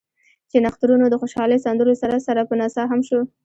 چې 0.49 0.57
نښترونو 0.63 1.05
د 1.09 1.15
خوشالۍ 1.21 1.57
سندرو 1.65 1.93
سره 2.01 2.15
سره 2.27 2.41
پۀ 2.49 2.55
نڅا 2.61 2.83
هم 2.91 3.01
شو 3.07 3.17
ـ 3.23 3.25